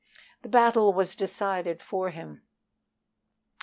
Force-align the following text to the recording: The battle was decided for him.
The 0.41 0.49
battle 0.49 0.93
was 0.93 1.15
decided 1.15 1.83
for 1.83 2.09
him. 2.09 2.41